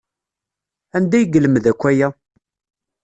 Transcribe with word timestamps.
Anda 0.95 1.15
ay 1.17 1.25
yelmed 1.33 1.65
akk 1.71 1.81
aya? 1.89 2.07